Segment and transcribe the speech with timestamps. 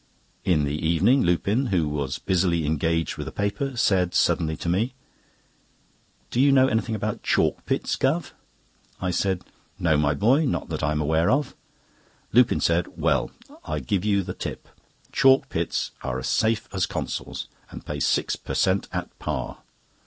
[0.43, 4.95] In the evening, Lupin, who was busily engaged with a paper, said suddenly to me:
[6.31, 8.33] "Do you know anything about chalk pits, Guv.?"
[8.99, 9.43] I said:
[9.77, 11.55] "No, my boy, not that I'm aware of."
[12.33, 13.29] Lupin said: "Well,
[13.63, 14.67] I give you the tip;
[15.11, 18.87] chalk pits are as safe as Consols, and pay six per cent.
[18.91, 19.59] at par."